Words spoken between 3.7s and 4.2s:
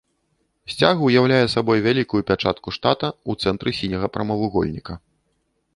сіняга